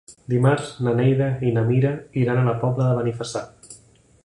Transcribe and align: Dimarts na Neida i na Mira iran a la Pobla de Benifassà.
Dimarts 0.31 0.71
na 0.87 0.93
Neida 0.99 1.27
i 1.49 1.51
na 1.59 1.65
Mira 1.69 1.93
iran 2.23 2.41
a 2.41 2.47
la 2.49 2.57
Pobla 2.65 2.91
de 2.91 2.99
Benifassà. 3.03 3.45